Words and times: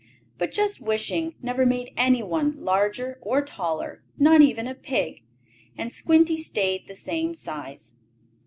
But 0.39 0.51
just 0.51 0.81
wishing 0.81 1.35
never 1.43 1.63
made 1.63 1.93
anyone 1.95 2.55
larger 2.59 3.19
or 3.21 3.43
taller, 3.43 4.01
not 4.17 4.41
even 4.41 4.67
a 4.67 4.73
pig, 4.73 5.21
and 5.77 5.93
Squinty 5.93 6.39
stayed 6.41 6.87
the 6.87 6.95
same 6.95 7.35
size. 7.35 7.97